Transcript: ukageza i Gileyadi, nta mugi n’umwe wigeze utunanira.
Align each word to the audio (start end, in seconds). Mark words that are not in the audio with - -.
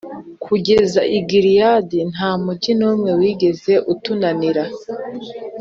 ukageza 0.43 1.01
i 1.17 1.19
Gileyadi, 1.29 1.99
nta 2.13 2.31
mugi 2.43 2.71
n’umwe 2.79 3.09
wigeze 3.19 3.73
utunanira. 3.93 4.63